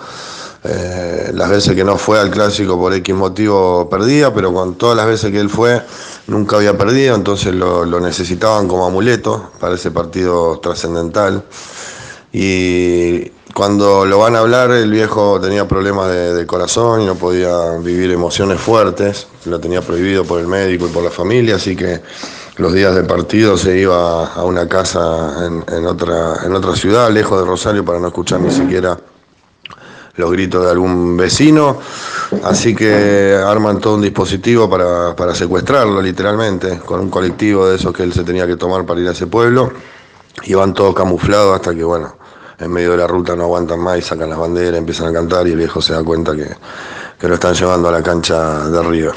eh, 0.65 1.32
las 1.34 1.50
veces 1.50 1.75
que 1.75 1.86
no 1.86 1.98
fue 1.98 2.20
al 2.20 2.29
clásico 2.29 2.77
por 2.77 2.94
X 2.94 3.15
motivo 3.15 3.88
perdía, 3.89 4.34
pero 4.34 4.53
con 4.53 4.75
todas 4.75 4.98
las 4.98 5.08
veces 5.08 5.32
que 5.32 5.39
él 5.39 5.50
fue 5.50 5.82
nunca 6.27 6.58
había 6.58 6.77
perdido, 6.77 7.15
entonces 7.15 7.56
lo, 7.56 7.86
lo 7.86 8.01
necesitaban 8.01 8.68
como 8.68 8.86
amuleto 8.86 9.51
para 9.62 9.75
ese 9.75 9.91
partido 9.91 10.60
trascendental. 10.60 11.46
Y 12.34 13.32
cuando 13.53 14.06
lo 14.06 14.20
van 14.20 14.36
a 14.36 14.39
hablar, 14.39 14.72
el 14.72 14.91
viejo 14.91 15.39
tenía 15.41 15.68
problemas 15.68 16.10
de, 16.12 16.46
corazón 16.46 17.01
y 17.01 17.06
no 17.06 17.15
podía 17.15 17.77
vivir 17.77 18.12
emociones 18.12 18.60
fuertes, 18.60 19.27
lo 19.46 19.60
tenía 19.60 19.82
prohibido 19.82 20.24
por 20.24 20.39
el 20.39 20.48
médico 20.48 20.88
y 20.88 20.89
por 20.89 21.03
la 21.03 21.10
familia, 21.10 21.56
así 21.56 21.75
que 21.75 22.01
los 22.58 22.74
días 22.74 22.96
de 22.96 23.03
partido 23.03 23.58
se 23.58 23.77
iba 23.77 24.27
a 24.27 24.44
una 24.44 24.68
casa 24.68 25.46
en, 25.46 25.86
otra, 25.86 26.75
ciudad, 26.75 27.10
lejos 27.12 27.39
de 27.39 27.46
Rosario, 27.46 27.84
para 27.84 28.00
no 28.00 28.08
escuchar 28.08 28.39
ni 28.39 28.51
siquiera 28.51 28.98
los 30.15 30.32
gritos 30.32 30.65
de 30.65 30.72
algún 30.72 31.18
vecino, 31.18 31.79
así 32.44 32.75
que 32.75 33.36
arman 33.46 33.79
todo 33.79 33.96
un 33.96 34.01
dispositivo 34.01 34.70
para, 34.70 35.15
para 35.15 35.34
secuestrarlo 35.34 36.01
literalmente, 36.01 36.79
con 36.79 37.00
un 37.00 37.10
colectivo 37.10 37.68
de 37.68 37.77
esos 37.77 37.94
que 37.94 38.03
él 38.03 38.13
se 38.13 38.24
tenía 38.24 38.46
que 38.46 38.58
tomar 38.58 38.86
para 38.86 39.00
ir 39.00 39.08
a 39.08 39.12
ese 39.12 39.27
pueblo, 39.27 39.72
y 40.44 40.53
van 40.53 40.74
todos 40.74 40.94
camuflados 40.94 41.56
hasta 41.56 41.74
que, 41.74 41.84
bueno, 41.84 42.18
en 42.59 42.71
medio 42.71 42.91
de 42.91 42.97
la 42.97 43.07
ruta 43.07 43.35
no 43.35 43.43
aguantan 43.43 43.79
más 43.79 43.97
y 43.97 44.01
sacan 44.01 44.29
las 44.29 44.37
banderas, 44.37 44.77
empiezan 44.77 45.07
a 45.07 45.13
cantar 45.13 45.47
y 45.47 45.51
el 45.51 45.57
viejo 45.57 45.81
se 45.81 45.93
da 45.93 46.03
cuenta 46.03 46.35
que, 46.35 46.47
que 47.19 47.27
lo 47.27 47.35
están 47.35 47.53
llevando 47.53 47.89
a 47.89 47.91
la 47.91 48.03
cancha 48.03 48.69
de 48.69 48.83
River. 48.83 49.13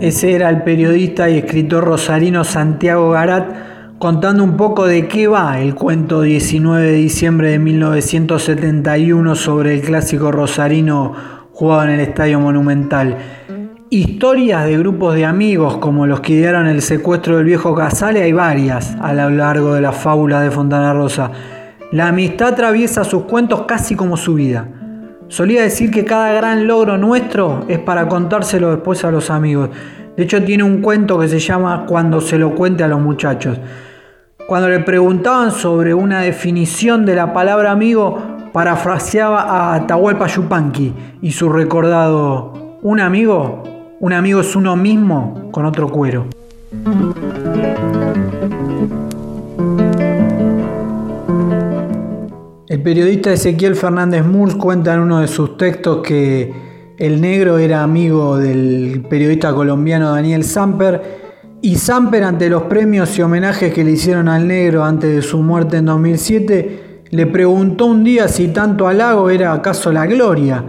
Ese 0.00 0.34
era 0.34 0.50
el 0.50 0.62
periodista 0.62 1.30
y 1.30 1.38
escritor 1.38 1.84
rosarino 1.84 2.44
Santiago 2.44 3.10
Garat 3.10 3.74
contando 3.98 4.44
un 4.44 4.56
poco 4.56 4.84
de 4.86 5.08
qué 5.08 5.28
va 5.28 5.60
el 5.60 5.74
cuento 5.74 6.20
19 6.20 6.82
de 6.82 6.92
diciembre 6.92 7.50
de 7.52 7.58
1971 7.58 9.34
sobre 9.34 9.74
el 9.74 9.80
clásico 9.80 10.30
rosarino 10.30 11.14
jugado 11.52 11.84
en 11.84 11.90
el 11.90 12.00
Estadio 12.00 12.38
Monumental. 12.40 13.16
Historias 13.90 14.64
de 14.64 14.78
grupos 14.78 15.14
de 15.14 15.26
amigos 15.26 15.76
como 15.76 16.06
los 16.06 16.20
que 16.20 16.32
idearon 16.32 16.66
el 16.66 16.80
secuestro 16.80 17.36
del 17.36 17.44
viejo 17.44 17.74
Casale 17.74 18.22
hay 18.22 18.32
varias 18.32 18.96
a 19.00 19.12
lo 19.12 19.28
largo 19.28 19.74
de 19.74 19.82
la 19.82 19.92
fábula 19.92 20.40
de 20.40 20.50
Fontana 20.50 20.94
Rosa. 20.94 21.30
La 21.92 22.08
amistad 22.08 22.54
atraviesa 22.54 23.04
sus 23.04 23.24
cuentos 23.24 23.62
casi 23.68 23.94
como 23.94 24.16
su 24.16 24.34
vida. 24.34 24.68
Solía 25.28 25.62
decir 25.62 25.90
que 25.90 26.04
cada 26.06 26.32
gran 26.32 26.66
logro 26.66 26.96
nuestro 26.96 27.66
es 27.68 27.78
para 27.78 28.08
contárselo 28.08 28.70
después 28.70 29.04
a 29.04 29.10
los 29.10 29.30
amigos. 29.30 29.68
De 30.16 30.22
hecho 30.22 30.42
tiene 30.42 30.64
un 30.64 30.80
cuento 30.80 31.18
que 31.18 31.28
se 31.28 31.38
llama 31.38 31.84
Cuando 31.86 32.22
se 32.22 32.38
lo 32.38 32.54
cuente 32.54 32.84
a 32.84 32.88
los 32.88 33.00
muchachos. 33.00 33.58
Cuando 34.48 34.70
le 34.70 34.80
preguntaban 34.80 35.52
sobre 35.52 35.92
una 35.92 36.22
definición 36.22 37.04
de 37.04 37.16
la 37.16 37.34
palabra 37.34 37.70
amigo, 37.70 38.18
parafraseaba 38.52 39.42
a 39.42 39.74
Atahualpa 39.74 40.26
Yupanqui 40.26 40.94
y 41.20 41.32
su 41.32 41.50
recordado 41.50 42.78
un 42.82 43.00
amigo 43.00 43.73
un 44.04 44.12
amigo 44.12 44.40
es 44.42 44.54
uno 44.54 44.76
mismo 44.76 45.48
con 45.50 45.64
otro 45.64 45.88
cuero. 45.88 46.26
El 52.68 52.82
periodista 52.82 53.32
Ezequiel 53.32 53.74
Fernández 53.76 54.22
Murs 54.26 54.56
cuenta 54.56 54.92
en 54.92 55.00
uno 55.00 55.20
de 55.20 55.26
sus 55.26 55.56
textos 55.56 56.02
que 56.02 56.52
El 56.98 57.22
negro 57.22 57.56
era 57.56 57.82
amigo 57.82 58.36
del 58.36 59.06
periodista 59.08 59.54
colombiano 59.54 60.10
Daniel 60.10 60.44
Samper 60.44 61.00
y 61.62 61.76
Samper 61.76 62.24
ante 62.24 62.50
los 62.50 62.64
premios 62.64 63.18
y 63.18 63.22
homenajes 63.22 63.72
que 63.72 63.84
le 63.84 63.92
hicieron 63.92 64.28
al 64.28 64.46
negro 64.46 64.84
antes 64.84 65.14
de 65.16 65.22
su 65.22 65.38
muerte 65.38 65.78
en 65.78 65.86
2007 65.86 67.04
le 67.08 67.26
preguntó 67.26 67.86
un 67.86 68.04
día 68.04 68.28
si 68.28 68.48
tanto 68.48 68.86
halago 68.86 69.30
era 69.30 69.54
acaso 69.54 69.90
la 69.90 70.04
gloria. 70.04 70.62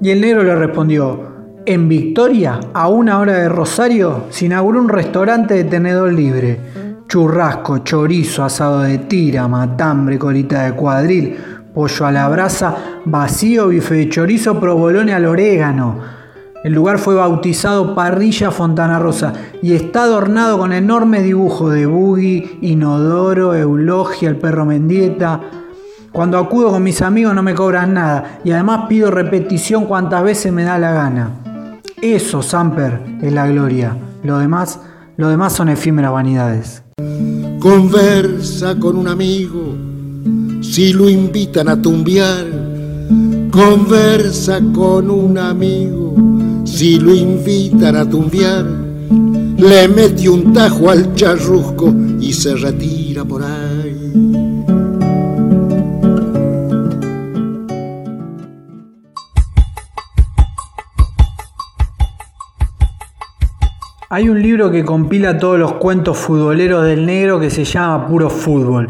Y 0.00 0.08
el 0.08 0.22
negro 0.22 0.42
le 0.42 0.54
respondió, 0.54 1.33
en 1.66 1.88
Victoria, 1.88 2.60
a 2.74 2.88
una 2.88 3.18
hora 3.18 3.34
de 3.34 3.48
Rosario, 3.48 4.24
se 4.30 4.46
inauguró 4.46 4.80
un 4.80 4.88
restaurante 4.88 5.54
de 5.54 5.64
tenedor 5.64 6.12
libre. 6.12 6.58
Churrasco, 7.08 7.78
chorizo, 7.78 8.44
asado 8.44 8.80
de 8.80 8.98
tira, 8.98 9.48
matambre, 9.48 10.18
colita 10.18 10.64
de 10.64 10.72
cuadril, 10.72 11.36
pollo 11.72 12.06
a 12.06 12.12
la 12.12 12.28
brasa, 12.28 12.76
vacío, 13.04 13.68
bife 13.68 13.94
de 13.94 14.08
chorizo, 14.08 14.60
provolone 14.60 15.14
al 15.14 15.24
orégano. 15.26 15.98
El 16.62 16.72
lugar 16.72 16.98
fue 16.98 17.14
bautizado 17.14 17.94
Parrilla 17.94 18.50
Fontana 18.50 18.98
Rosa 18.98 19.32
y 19.62 19.74
está 19.74 20.04
adornado 20.04 20.58
con 20.58 20.72
enormes 20.72 21.22
dibujos 21.24 21.72
de 21.74 21.86
Boogie, 21.86 22.58
Inodoro, 22.62 23.54
Eulogia, 23.54 24.28
el 24.28 24.36
perro 24.36 24.64
Mendieta. 24.64 25.40
Cuando 26.10 26.38
acudo 26.38 26.70
con 26.70 26.82
mis 26.82 27.02
amigos 27.02 27.34
no 27.34 27.42
me 27.42 27.54
cobran 27.54 27.94
nada 27.94 28.40
y 28.44 28.52
además 28.52 28.86
pido 28.88 29.10
repetición 29.10 29.84
cuantas 29.84 30.22
veces 30.22 30.52
me 30.52 30.64
da 30.64 30.78
la 30.78 30.92
gana. 30.92 31.43
Eso, 32.00 32.42
Samper, 32.42 33.00
es 33.22 33.32
la 33.32 33.46
gloria. 33.46 33.96
Lo 34.22 34.38
demás, 34.38 34.80
lo 35.16 35.28
demás 35.28 35.52
son 35.52 35.68
efímeras 35.68 36.12
vanidades. 36.12 36.82
Conversa 37.60 38.78
con 38.78 38.96
un 38.96 39.08
amigo 39.08 39.74
si 40.60 40.92
lo 40.92 41.08
invitan 41.08 41.68
a 41.68 41.80
tumbiar. 41.80 42.44
Conversa 43.50 44.60
con 44.74 45.10
un 45.10 45.38
amigo 45.38 46.14
si 46.64 46.98
lo 46.98 47.14
invitan 47.14 47.96
a 47.96 48.08
tumbiar. 48.08 48.66
Le 49.56 49.88
mete 49.88 50.28
un 50.28 50.52
tajo 50.52 50.90
al 50.90 51.14
charrusco 51.14 51.94
y 52.20 52.32
se 52.32 52.54
retira 52.56 53.24
por 53.24 53.42
ahí. 53.42 54.33
Hay 64.14 64.28
un 64.28 64.40
libro 64.40 64.70
que 64.70 64.84
compila 64.84 65.38
todos 65.38 65.58
los 65.58 65.72
cuentos 65.72 66.16
futboleros 66.16 66.84
del 66.84 67.04
negro 67.04 67.40
que 67.40 67.50
se 67.50 67.64
llama 67.64 68.06
Puro 68.06 68.30
Fútbol. 68.30 68.88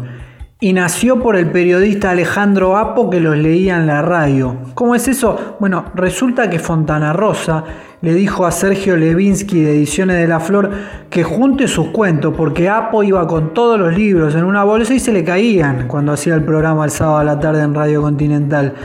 Y 0.59 0.71
nació 0.71 1.19
por 1.19 1.35
el 1.35 1.49
periodista 1.49 2.11
Alejandro 2.11 2.77
Apo 2.77 3.09
que 3.09 3.19
los 3.19 3.35
leía 3.35 3.75
en 3.77 3.87
la 3.87 4.03
radio. 4.03 4.55
¿Cómo 4.75 4.93
es 4.93 5.07
eso? 5.07 5.57
Bueno, 5.59 5.85
resulta 5.95 6.47
que 6.47 6.59
Fontana 6.59 7.11
Rosa 7.11 7.63
le 8.01 8.13
dijo 8.13 8.45
a 8.45 8.51
Sergio 8.51 8.97
Levinsky 8.97 9.61
de 9.61 9.71
Ediciones 9.71 10.17
de 10.17 10.27
la 10.27 10.39
Flor 10.39 10.69
que 11.09 11.23
junte 11.23 11.67
sus 11.67 11.87
cuentos 11.87 12.31
porque 12.37 12.69
Apo 12.69 13.01
iba 13.01 13.25
con 13.25 13.51
todos 13.55 13.79
los 13.79 13.97
libros 13.97 14.35
en 14.35 14.43
una 14.43 14.63
bolsa 14.63 14.93
y 14.93 14.99
se 14.99 15.11
le 15.11 15.23
caían 15.23 15.87
cuando 15.87 16.11
hacía 16.11 16.35
el 16.35 16.43
programa 16.43 16.85
el 16.85 16.91
sábado 16.91 17.17
a 17.17 17.23
la 17.23 17.39
tarde 17.39 17.63
en 17.63 17.73
Radio 17.73 18.03
Continental. 18.03 18.75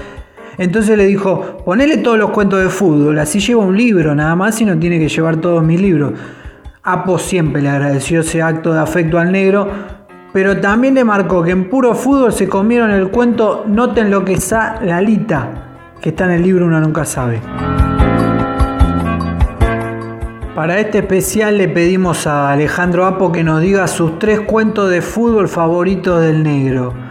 Entonces 0.61 0.99
le 0.99 1.07
dijo, 1.07 1.57
ponele 1.65 1.97
todos 1.97 2.19
los 2.19 2.33
cuentos 2.33 2.63
de 2.63 2.69
fútbol, 2.69 3.19
así 3.19 3.41
lleva 3.41 3.65
un 3.65 3.79
libro 3.79 4.15
nada 4.15 4.37
más 4.37 4.61
y 4.61 4.67
no 4.67 4.79
tiene 4.79 4.99
que 4.99 5.09
llevar 5.09 5.39
todos 5.39 5.65
mis 5.65 5.81
libros. 5.81 6.13
Apo 6.83 7.19
siempre 7.19 7.63
le 7.63 7.71
agradeció 7.71 8.21
ese 8.21 8.43
acto 8.43 8.75
de 8.75 8.81
afecto 8.81 9.19
al 9.19 9.33
negro, 9.33 9.67
pero 10.35 10.61
también 10.61 10.93
le 10.93 11.03
marcó 11.03 11.43
que 11.43 11.53
en 11.53 11.71
puro 11.71 11.95
fútbol 11.95 12.35
se 12.35 12.47
comieron 12.47 12.91
el 12.91 13.09
cuento 13.09 13.65
Noten 13.67 14.11
lo 14.11 14.23
que 14.23 14.35
está 14.35 14.79
Lalita, 14.83 15.49
que 15.99 16.11
está 16.11 16.25
en 16.25 16.33
el 16.33 16.43
libro 16.43 16.67
Uno 16.67 16.79
Nunca 16.79 17.07
Sabe. 17.07 17.41
Para 20.55 20.79
este 20.79 20.99
especial 20.99 21.57
le 21.57 21.69
pedimos 21.69 22.27
a 22.27 22.53
Alejandro 22.53 23.07
Apo 23.07 23.33
que 23.33 23.43
nos 23.43 23.63
diga 23.63 23.89
sus 23.89 24.19
tres 24.19 24.41
cuentos 24.41 24.91
de 24.91 25.01
fútbol 25.01 25.49
favoritos 25.49 26.21
del 26.21 26.43
negro 26.43 27.10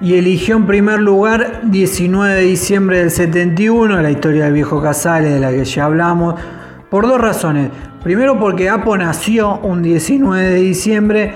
y 0.00 0.14
eligió 0.14 0.56
en 0.56 0.66
primer 0.66 1.00
lugar 1.00 1.60
19 1.64 2.34
de 2.34 2.42
diciembre 2.42 2.98
del 2.98 3.10
71, 3.10 4.00
la 4.00 4.10
historia 4.10 4.44
del 4.44 4.54
viejo 4.54 4.80
Casales 4.80 5.34
de 5.34 5.40
la 5.40 5.50
que 5.50 5.64
ya 5.64 5.84
hablamos, 5.84 6.40
por 6.88 7.06
dos 7.06 7.20
razones. 7.20 7.70
Primero 8.02 8.38
porque 8.38 8.70
Apo 8.70 8.96
nació 8.96 9.58
un 9.58 9.82
19 9.82 10.42
de 10.42 10.54
diciembre 10.54 11.32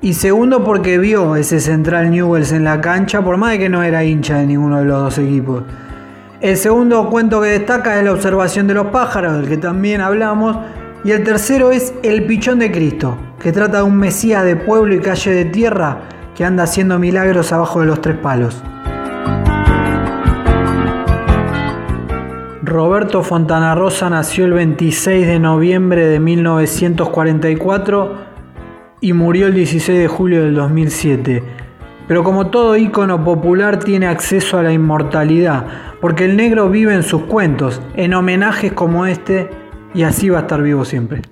y 0.00 0.14
segundo 0.14 0.64
porque 0.64 0.98
vio 0.98 1.36
ese 1.36 1.60
central 1.60 2.10
Newells 2.10 2.52
en 2.52 2.64
la 2.64 2.80
cancha, 2.80 3.22
por 3.22 3.36
más 3.36 3.52
de 3.52 3.58
que 3.58 3.68
no 3.68 3.82
era 3.82 4.02
hincha 4.02 4.38
de 4.38 4.46
ninguno 4.46 4.78
de 4.78 4.86
los 4.86 4.98
dos 4.98 5.18
equipos. 5.18 5.64
El 6.40 6.56
segundo 6.56 7.10
cuento 7.10 7.42
que 7.42 7.48
destaca 7.48 7.98
es 7.98 8.04
la 8.04 8.12
observación 8.12 8.66
de 8.66 8.74
los 8.74 8.86
pájaros, 8.86 9.36
del 9.36 9.48
que 9.48 9.56
también 9.58 10.00
hablamos. 10.00 10.56
Y 11.04 11.12
el 11.12 11.22
tercero 11.22 11.70
es 11.70 11.94
El 12.02 12.24
Pichón 12.26 12.58
de 12.58 12.72
Cristo, 12.72 13.16
que 13.40 13.52
trata 13.52 13.78
de 13.78 13.82
un 13.84 13.96
mesías 13.96 14.44
de 14.44 14.56
pueblo 14.56 14.94
y 14.94 15.00
calle 15.00 15.32
de 15.32 15.44
tierra 15.46 16.15
que 16.36 16.44
anda 16.44 16.64
haciendo 16.64 16.98
milagros 16.98 17.52
abajo 17.52 17.80
de 17.80 17.86
los 17.86 18.00
tres 18.00 18.18
palos. 18.18 18.62
Roberto 22.62 23.22
Fontana 23.22 23.74
Rosa 23.74 24.10
nació 24.10 24.44
el 24.44 24.52
26 24.52 25.26
de 25.26 25.38
noviembre 25.38 26.06
de 26.06 26.20
1944 26.20 28.14
y 29.00 29.12
murió 29.14 29.46
el 29.46 29.54
16 29.54 29.98
de 29.98 30.08
julio 30.08 30.42
del 30.44 30.54
2007. 30.56 31.42
Pero 32.06 32.22
como 32.22 32.48
todo 32.48 32.76
ícono 32.76 33.24
popular 33.24 33.78
tiene 33.78 34.06
acceso 34.06 34.58
a 34.58 34.62
la 34.62 34.72
inmortalidad, 34.72 35.66
porque 36.00 36.24
el 36.24 36.36
negro 36.36 36.68
vive 36.68 36.94
en 36.94 37.02
sus 37.02 37.22
cuentos, 37.22 37.80
en 37.94 38.14
homenajes 38.14 38.72
como 38.72 39.06
este, 39.06 39.48
y 39.94 40.02
así 40.02 40.28
va 40.28 40.38
a 40.38 40.42
estar 40.42 40.60
vivo 40.62 40.84
siempre. 40.84 41.22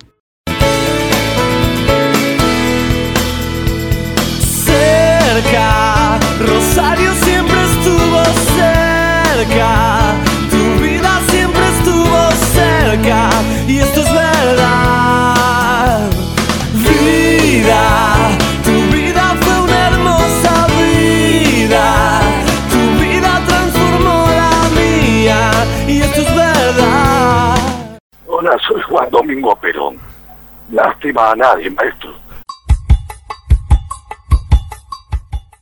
Soy 28.75 28.83
Juan 28.89 29.09
Domingo 29.09 29.55
Perón. 29.55 29.97
Lástima 30.69 31.31
a 31.31 31.35
nadie, 31.37 31.69
maestro. 31.69 32.11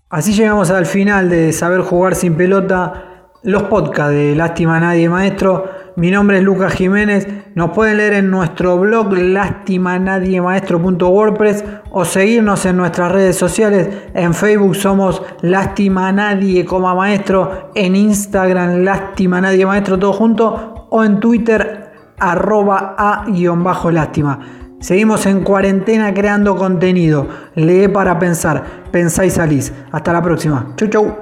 Así 0.10 0.34
llegamos 0.34 0.72
al 0.72 0.88
final 0.88 1.30
de 1.30 1.54
Saber 1.54 1.82
Jugar 1.82 2.16
sin 2.16 2.36
Pelota, 2.36 3.30
los 3.44 3.62
podcasts 3.64 4.14
de 4.14 4.36
Lástima 4.36 4.80
Nadie 4.80 5.10
Maestro. 5.10 5.70
Mi 5.96 6.10
nombre 6.10 6.40
es 6.40 6.44
Lucas 6.44 6.74
Jiménez. 6.74 7.28
Nos 7.54 7.70
pueden 7.70 7.98
leer 7.98 8.14
en 8.14 8.32
nuestro 8.32 8.80
blog 8.80 9.14
lastimanadiemaestro.wordpress 9.14 11.64
o 11.92 12.06
seguirnos 12.06 12.66
en 12.66 12.78
nuestras 12.78 13.12
redes 13.12 13.38
sociales. 13.38 13.90
En 14.16 14.34
Facebook 14.34 14.76
somos 14.76 15.22
Lástima 15.42 16.12
Nadie, 16.12 16.66
Maestro. 16.66 17.70
En 17.76 17.96
Instagram 17.96 18.84
Lástima 18.84 19.40
Nadie 19.40 19.68
Maestro 19.68 20.00
todo 20.00 20.14
junto. 20.14 20.88
O 20.90 21.04
en 21.04 21.20
Twitter 21.20 21.83
arroba 22.20 22.96
a-lástima. 22.98 24.40
Seguimos 24.80 25.26
en 25.26 25.44
cuarentena 25.44 26.14
creando 26.14 26.58
contenido. 26.58 27.28
Lee 27.56 27.88
para 27.88 28.20
pensar. 28.20 28.84
Pensá 28.92 29.26
y 29.26 29.30
salís. 29.30 29.72
Hasta 29.92 30.12
la 30.12 30.22
próxima. 30.22 30.74
Chau, 30.76 30.90
chau. 30.90 31.18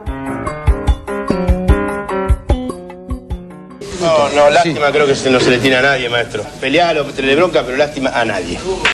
No, 4.02 4.30
no, 4.30 4.50
lástima 4.50 4.92
creo 4.92 5.06
que 5.06 5.30
no 5.30 5.40
se 5.40 5.52
le 5.52 5.60
tiene 5.60 5.76
a 5.76 5.82
nadie, 5.84 6.10
maestro. 6.10 6.44
Pelealo, 6.60 7.06
tenerle 7.06 7.36
bronca, 7.36 7.62
pero 7.64 7.78
lástima 7.78 8.10
a 8.10 8.26
nadie. 8.26 8.60